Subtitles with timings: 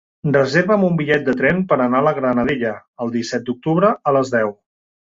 [0.35, 2.73] Reserva'm un bitllet de tren per anar a la Granadella
[3.07, 4.57] el disset d'octubre a les deu.